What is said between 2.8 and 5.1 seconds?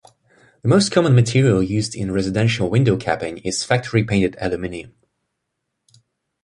capping is factory painted aluminum.